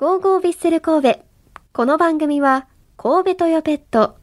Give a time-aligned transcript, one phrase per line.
[0.00, 1.20] ゴーゴービッセル神戸。
[1.74, 2.66] この番組は、
[2.96, 4.16] 神戸トヨペット、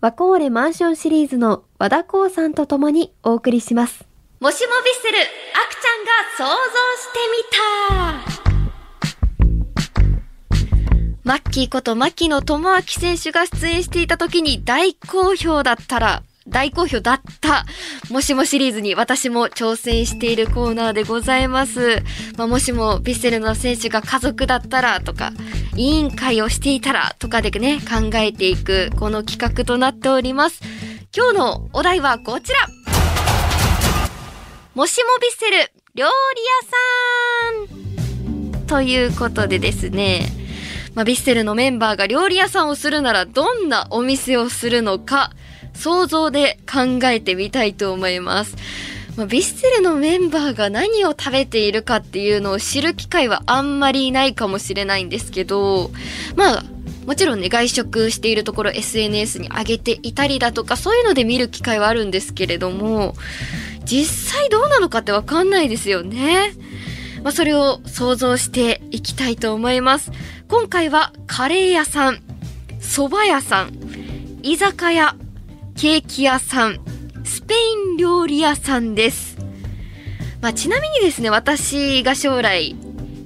[0.00, 4.06] ワコーレマンションシリーズの和田光さんと共にお送りします。
[4.38, 5.22] もしもビッセル、あ
[5.68, 8.22] くちゃんが想像してみ
[11.24, 17.66] たマッキーこと牧野智明選手が出演していた時に大好評だったら、大好評だった、
[18.10, 22.02] もしもシリーズに私も挑戦しているコーナーでございます。
[22.36, 25.32] まあ、もしもヴィッセルの選手が家族だったらとか、
[25.76, 30.60] 委員会をしていたらとかでね、考えていくこの企画となっております。
[31.16, 32.58] 今日のお題はこちら
[34.74, 36.42] もしもヴィッセル料理
[37.66, 37.76] 屋
[38.54, 40.28] さんということでですね、
[40.94, 45.32] まあ、ヴィッセルのメンバーが料理屋さんをするならどんなお店をするのか、
[45.80, 48.56] 想像で考えてみたいと思います。
[49.16, 55.90] まあ、ヴィッセルのメンバーが何を食べているかっていうのを知る機会はあんまりないかもしれないんですけど、
[56.36, 56.64] まあ、
[57.06, 63.14] もちろんね、外食しているところ SNS に上げていたりだとか、そういうので見る機会はあるんですけれども、
[63.84, 66.52] 実際どうなのかってわかんないですよね。
[67.24, 70.12] まあ、それを想像していきたいと思います。
[70.48, 72.20] 今回はカレー屋さん、
[72.80, 73.72] 蕎麦屋さん、
[74.42, 75.16] 居酒屋、
[75.80, 76.78] ケーキ屋さん、
[77.24, 79.38] スペイン料理屋さんです。
[80.42, 82.76] まあ、ちなみにですね、私が将来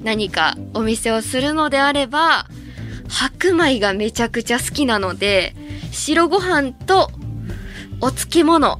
[0.04, 2.46] 何かお店をするのであれば、
[3.08, 5.56] 白米がめちゃくちゃ好きなので、
[5.90, 7.10] 白ご飯と
[8.00, 8.78] お漬物、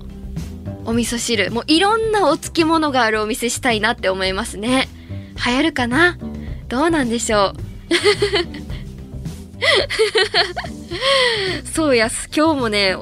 [0.85, 4.89] お味噌汁、もういろんなお漬物があるお店したいなって思いますね。
[5.45, 6.17] 流行るかな？
[6.69, 7.55] どうなんでしょ
[11.65, 11.67] う？
[11.75, 12.97] そうや、今日もね、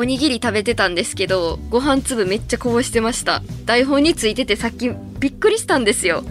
[0.00, 3.42] おにぎり食べてたんですけど、ご飯粒めっちゃこぼしてました。
[3.66, 6.24] 台本についててさっきびっくりしたんですよ。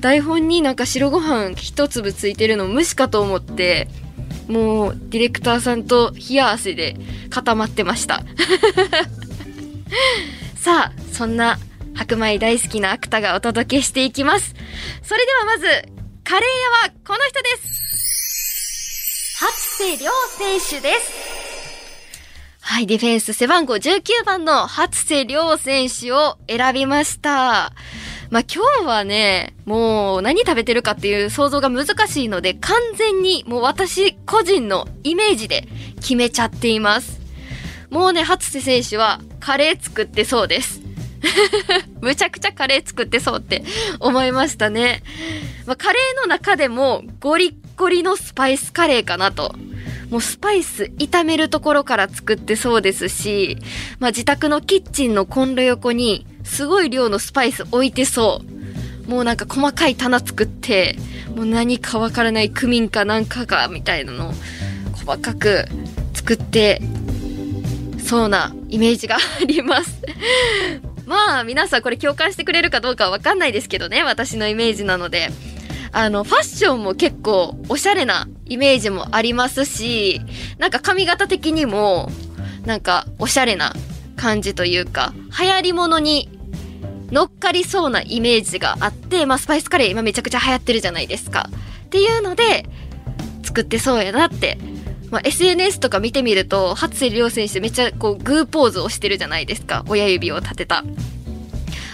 [0.00, 3.88] 台本になんか白ご飯一粒ついてるの無視かと思って、
[4.48, 6.96] もうディレクターさんと冷や汗で
[7.28, 8.22] 固まってました。
[10.56, 11.58] さあ、そんな
[11.94, 14.54] 白米大好きなアクタがお届けしていきます。
[15.02, 15.66] それではまず、
[16.24, 16.48] カレー
[16.86, 17.84] 屋はこの人です。
[19.44, 21.33] 初瀬亮選手です。
[22.66, 27.72] はい、ディフェンス背番号19番の初瀬亮選手を選びました。
[28.30, 37.20] まあ、今日はね、もう何食べてるかっていう想像が難しいので、完全にもう私個人のイメージで決めちゃっています。
[37.90, 40.80] もうね、初瀬選手はカレー作ってそうです。
[42.00, 43.62] むちゃくちゃカレー作ってそうって
[44.00, 45.02] 思いましたね。
[45.66, 49.54] まあ、カレーの中でもゴリッゴリのスパイスカレーかなと。
[50.10, 53.58] もうスパイス炒めるところから作ってそうですし、
[53.98, 58.42] まあ、自宅のキッチンのコンロ横にすごい量のスパイス置いてそ
[59.06, 59.10] う。
[59.10, 60.96] もうなんか細かい棚作って、
[61.34, 64.32] もう何かわからないクミンかなんかかみたいなのを
[64.92, 65.66] 細かく
[66.14, 66.80] 作って
[67.98, 70.00] そうなイメージがあります。
[71.06, 75.30] まあ皆さんこれ共感してくれるかどうかはわかんないですけどね、私のイメージなので。
[75.96, 80.20] あの、ファッションも結構おしゃれなイメージもありますし、
[80.58, 82.10] なんか髪型的にも、
[82.64, 83.74] なんかおしゃれな
[84.16, 86.28] 感じというか、流行り物に
[87.10, 91.48] 乗っかりそうなイメージがあって、まあスパイスカレー今めちゃくちゃ流行ってるじゃないですか。
[91.86, 92.66] っていうので、
[93.42, 94.58] 作ってそうやなって。
[95.10, 99.84] まあ、SNS とか見てみると、初瀬亮選手めっちゃこうグーポーズをしてるじゃないですか。
[99.88, 100.82] 親指を立てた。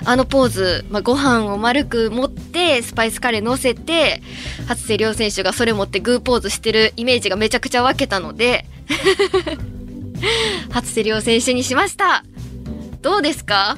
[0.05, 4.23] あのポーズ、まあ、ご飯を丸く持って、スパイスカレー乗せて、
[4.67, 8.67] 初瀬亮選手がそれ持ってグーポーズしてるイメージがめちゃくちゃ分けたので、
[10.71, 12.25] 初瀬亮選手にしました。
[13.03, 13.77] どうですか？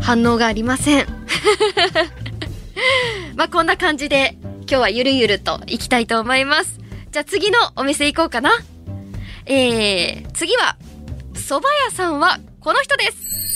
[0.00, 1.06] 反応がありません。
[3.36, 6.78] まあ、こんな感じで、今日はゆるゆると行きたいと思います。
[7.10, 8.50] じゃあ次のお店行こうかな。
[9.46, 10.76] えー、次は、
[11.34, 13.47] 蕎麦屋さんはこの人です。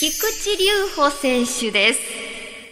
[0.00, 2.00] 菊池隆穂選手です。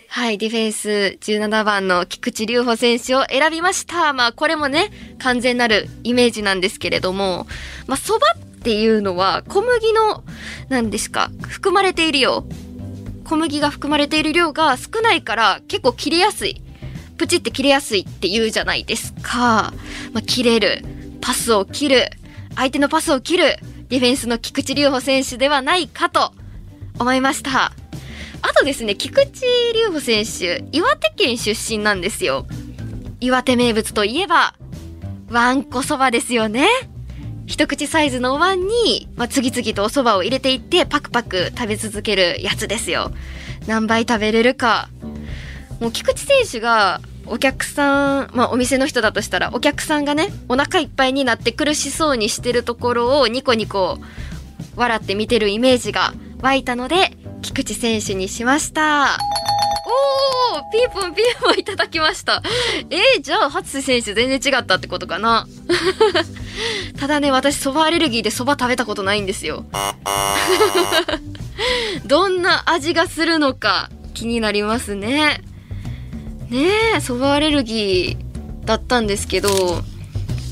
[0.09, 4.15] はい、ディフェンス17番の菊池隆穂選手を選びました。
[4.15, 7.47] まあこれもね、完全なるイメージなんですけれども、
[7.86, 8.25] まあ蕎麦
[8.60, 10.25] っていうのは小麦の、
[10.71, 12.47] 何ですか、含まれている量。
[13.25, 16.63] 小麦が含まれている量が少ないから結構切れやすい。
[17.19, 19.74] プチって切れやすいって言うじゃないですか。
[20.15, 20.83] まあ、切れる。
[21.21, 22.09] パスを切る。
[22.57, 23.59] 相手のパスを切る。
[23.91, 26.33] ディフェンスの菊池隆穂選手ではないかと
[26.98, 27.72] 思いました。
[28.41, 29.41] あとですね、菊池
[29.72, 32.47] 隆穂選手、岩手県出身なんですよ。
[33.21, 34.54] 岩手名物といえば、
[35.30, 36.68] わんこそばですよね。
[37.47, 43.10] 一口サイズのお椀に、まあ、次々とお蕎麦を入れていって、パクパク食べ続けるやつですよ。
[43.66, 44.89] 何杯食べれるか。
[45.80, 53.98] もう菊池選手がお客さん、まあお店の人だとしたらお客さんがね、お腹いっぱいになって苦しそうにしてるところをニコニコ
[54.77, 57.12] 笑って見てるイメージが湧いたので、
[57.42, 59.18] 菊池選手にしました。
[60.54, 62.42] おーピーポンピーポンいただきました。
[62.90, 65.46] えー、じゃあ、初瀬選手全然違ったってことかな？
[66.98, 69.64] ただね、私、蕎麦アレルギーで蕎麦食べたことないんですよ。
[72.06, 75.42] どんな味がするのか気になりますね。
[76.48, 79.82] ねえ、蕎麦アレルギーだったんですけど、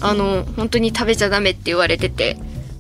[0.00, 2.36] あの、本当に食べちゃダメって言われてて、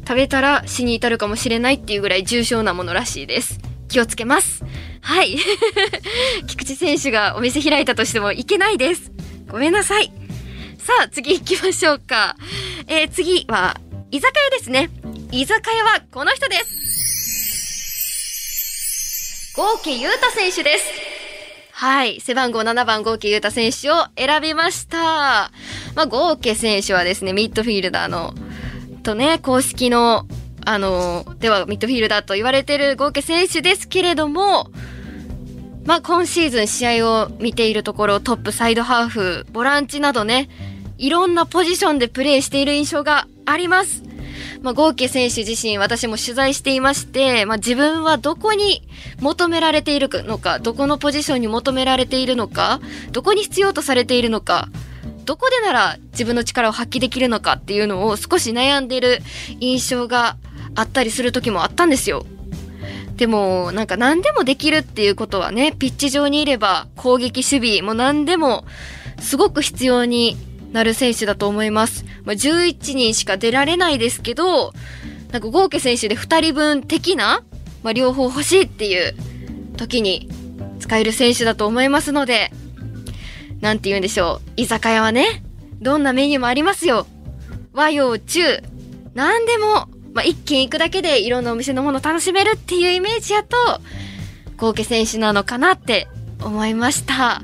[0.06, 3.58] 食べたら死に至るかもしれないっていうぐらい重症なものらしいです。
[3.88, 4.64] 気をつけます。
[5.00, 5.36] はい。
[6.46, 9.10] 菊池選手がお店開いたとしてもいけないです。
[9.48, 10.12] ごめんなさい。
[10.78, 12.36] さあ、次行きましょうか。
[12.86, 13.80] えー、次は、
[14.10, 14.90] 居酒屋ですね。
[15.32, 16.86] 居酒屋はこの人です。
[19.56, 20.84] 合計優太選手です。
[21.72, 22.20] はい。
[22.20, 25.50] 背番号7番合計優太選手を選びました。
[25.94, 28.34] まあ、合計選手はですね、ミッドフィールダーの
[29.06, 30.26] とね、公式の、
[30.64, 34.72] あの、ではミッドフィールダーと言われてる合計選手ですけれども、
[35.84, 40.48] まあ、今シーズン試合を見ているところ、トップサイドハーフ、ボランチなどね、
[40.98, 44.02] いろんなポジションでプレーしている印象があります。
[44.60, 48.82] まあ、合計選手自身、私も取材していまして、まあ、自分はどこに
[49.20, 52.80] 求められているのか、どこのポジションに求められているのか、
[53.12, 54.68] どこに必要とされているのか、
[55.26, 59.18] どこでなら自分の力を発揮できるのかっていうのを少し悩んでる
[59.58, 60.36] 印象が
[60.76, 62.24] あったりする時もあったんですよ。
[63.16, 68.64] でも、なんか何でもできるっていうことはね、ピッチ上にいれば攻撃守備も何でも
[69.18, 70.36] すごく必要に
[70.72, 72.04] なる選手だと思います。
[72.24, 74.72] まあ、11人しか出られないですけど、
[75.32, 77.42] なんか合計選手で2人分的な、
[77.82, 79.14] まあ、両方欲しいっていう
[79.76, 80.28] 時に
[80.78, 82.52] 使える選手だと思いますので、
[83.60, 84.50] なんて言うんでしょう。
[84.56, 85.42] 居酒屋はね、
[85.80, 87.06] どんなメニューもありますよ。
[87.72, 88.40] 和洋中、
[89.14, 93.56] なんでも、まあ、一軒行くだけでいろんなお店のもの楽しめるっていうイメージやと、
[94.56, 96.08] 高家選手なのかなって
[96.42, 97.14] 思いました。
[97.14, 97.42] やっ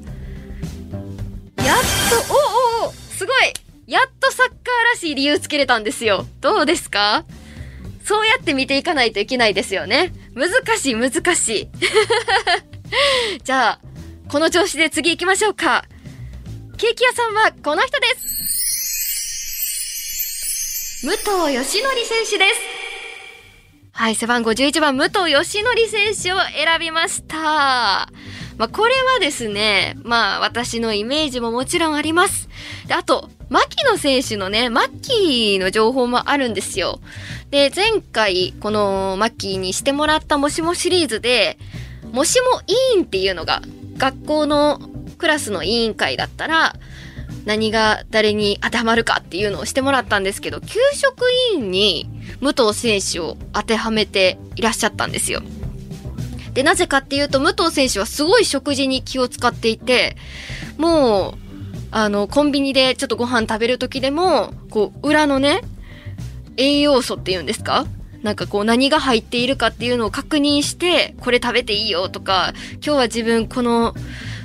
[2.27, 2.35] と、
[2.83, 3.53] おおおすごい
[3.87, 4.57] やっとサッカー
[4.95, 6.27] らしい理由つけれたんですよ。
[6.41, 7.25] どうですか？
[8.05, 10.13] そうやって見ていかないといけないですよね。
[10.35, 11.69] 難しい難しい。
[13.45, 13.81] じゃあ、
[14.29, 15.85] この調子で次行きましょうか。
[16.83, 18.07] ケーキ屋さんはこの人で
[20.99, 21.07] す。
[21.07, 22.61] 武藤義則選手です。
[23.93, 27.39] はい、背番号11番、武藤義則選手を選びました。
[27.39, 28.09] ま
[28.59, 32.49] あ、これはですね、まあ、私のイメージももちろんあります。
[32.89, 36.99] で、あと、牧野選手のね、マッキーの情報もあるんですよ。
[37.53, 41.59] で、前回、このマッキーにしてもらったもしもシリーズで、
[42.11, 43.63] もしも委員っていうのが、
[43.99, 44.81] 学校の
[45.23, 46.75] クラスの委員会だったら、
[47.45, 51.23] 何が誰に当てはまるかっていうのをしてもらったんですけど、給食
[51.53, 52.11] 委員に
[52.41, 55.41] 武藤選手を当てはめていらっしゃったんですよ。
[56.55, 60.17] で、なぜかっていうと、武藤選手はすごい食事に気を使っていて、
[60.77, 61.39] もう、
[61.93, 65.61] あの、コンビニでちょっとご飯食べる時でも、こう、裏のね、
[66.57, 67.87] 栄養素っていうんですか？
[68.23, 73.95] なんかこう何が入っているかっていうのを確認して、これ食べていいよとか、今日は自分この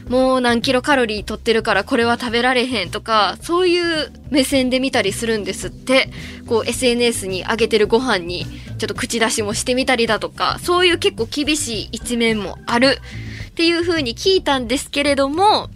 [0.10, 6.10] もう何キロカロリー取ってるからこれは食べられへんとか、そういう目線で見たりするんですって、
[6.48, 8.46] こう SNS に上げてるご飯に
[8.78, 13.00] ちょっと口出しもしてみたりだとか、そういう結構厳しい一面もある
[13.50, 15.70] っていう風に聞いたんですけれども、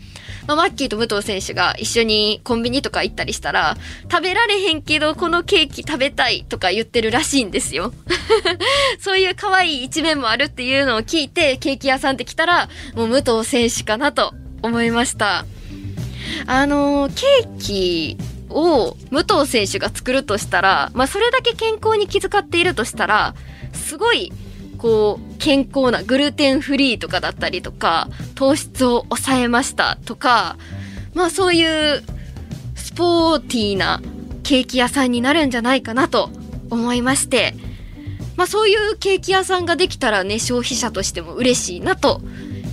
[0.48, 3.78] まあ、マッキーと武藤選手が一緒にコンビニとか行ったりしたら、
[4.10, 7.94] 食べられへんけどこのケーキ食べたいとか言ってるらしいんですよ。
[9.00, 15.46] そういう可愛い一面もあるっていうのを聞いて、ケーキ屋さんって来たら、もう武藤選手かなと思いました。
[16.48, 18.18] あのー、ケーキ
[18.50, 23.36] を武藤選手が作るとしたら、まあ、それだけ健康に気遣っているとしたら、
[23.74, 24.32] すごい
[24.82, 30.58] こう、健康なグルテンフリーとかだったりとか、糖質を抑えましたとか、
[31.14, 32.04] まあそういう
[32.74, 34.02] スポーティーな
[34.42, 36.32] ケーキ屋さんになるんじゃないかなと
[36.72, 37.54] 思いまして、
[38.38, 42.20] まあそういうケーキ屋さんができたらね、消費者としても嬉しいなと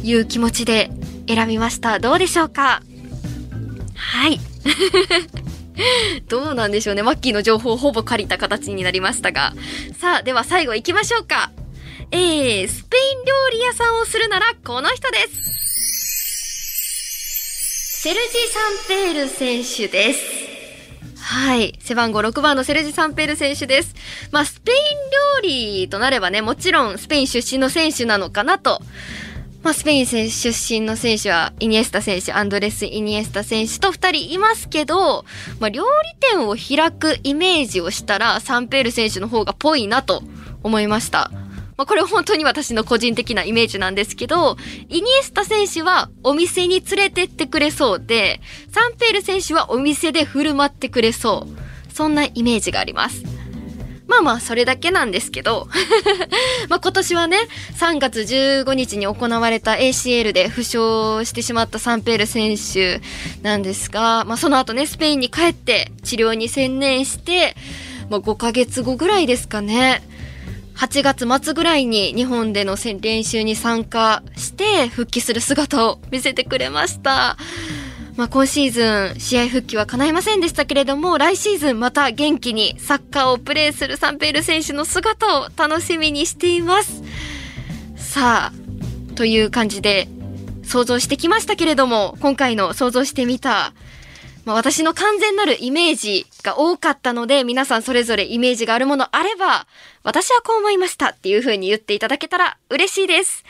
[0.02, 0.90] いう気持ちで
[1.28, 1.98] 選びました。
[1.98, 2.82] どうでしょうか？
[3.94, 4.40] はい。
[6.26, 7.02] どうなんでしょうね。
[7.02, 9.52] マッキーの情報をほぼ借りた形になりましたが。
[10.00, 11.52] さあ、では最後行きましょうか。
[12.10, 15.58] えー、スペイン料理屋さんをするならこの人です。
[18.02, 20.20] セルジ・サンペール選手です。
[21.20, 21.74] はい。
[21.80, 23.94] 背番号6番のセルジ・サンペール選手です。
[24.30, 24.78] まあ、スペイン
[25.42, 28.80] 料理となればね、もちろんスペイン出身の選手なのかなと
[29.62, 35.24] まあ、スペイン選手出身の選手は、イニエスタ選手、アンドレス・イニエスタ選手と二人いますけど、
[35.58, 35.88] まあ、料理
[36.20, 40.22] 店を開くイメージをしたら、サンペール選手の方がぽいなと
[40.62, 41.30] 思いました。
[41.78, 44.56] まあ、これ本当に私の個人的なイメージなんですけど、
[44.88, 48.40] イニエスタ選手はお店に連れてってくれそうで、
[48.72, 51.94] サンペール選手はお店で振る舞ってくれそう。
[51.94, 53.22] そんなイメージがあります。
[54.08, 55.68] まあまあ、それだけなんですけど
[56.70, 57.36] まあ今年はね、
[57.78, 63.02] 3月15日に行われた ACL で負傷してしまったサンペール選手
[63.42, 67.54] なんですが、まあその後ね、スペインに帰って治療に専念して、
[68.10, 70.02] まあ5ヶ月後ぐらいですかね。
[70.78, 77.36] 8月末ぐらいに日本での練習に参加して復帰する姿を見せてくれました。
[78.16, 87.02] まあ、今シーズン試合復帰は叶いませんでしたけれども、来シーズンまた元気にサッカーをプレーするサンペール選手の姿を楽しみにしています。
[87.96, 90.06] さあ、という感じで
[90.62, 93.72] 想像してきましたけれども、今回の想像してみた
[94.48, 99.66] まあ、私の完全なるイメージが多かったので、皆さんそれぞれイメージがあるものあれば、
[100.02, 103.44] 私はこう思いましたっていう風に言っていただけたら嬉しいです。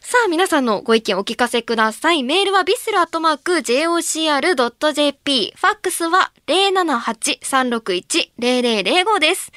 [0.00, 2.22] さあ、皆さんのご意見お聞かせください。
[2.22, 5.52] メールはビスルアットマーク jocr.jp。
[5.56, 9.52] ファックスは078-361-0005です。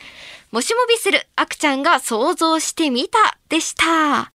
[0.52, 4.34] もしもビスル、アクちゃんが想像してみたでした。